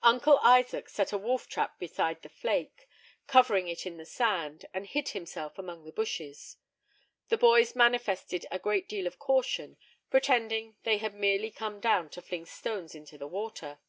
Page 0.00 0.02
207.] 0.02 0.14
Uncle 0.32 0.46
Isaac 0.48 0.88
set 0.88 1.12
a 1.12 1.18
wolf 1.18 1.48
trap 1.48 1.76
beside 1.80 2.22
the 2.22 2.28
flake, 2.28 2.88
covering 3.26 3.66
it 3.66 3.84
in 3.84 3.96
the 3.96 4.04
sand, 4.06 4.64
and 4.72 4.86
hid 4.86 5.08
himself 5.08 5.58
among 5.58 5.82
the 5.82 5.90
bushes. 5.90 6.58
The 7.30 7.36
boys 7.36 7.74
manifested 7.74 8.46
a 8.52 8.60
great 8.60 8.88
deal 8.88 9.08
of 9.08 9.18
caution, 9.18 9.76
pretending 10.08 10.76
they 10.84 10.98
had 10.98 11.14
merely 11.14 11.50
come 11.50 11.80
down 11.80 12.10
to 12.10 12.22
fling 12.22 12.44
stones 12.46 12.94
into 12.94 13.18
the 13.18 13.26
water. 13.26 13.80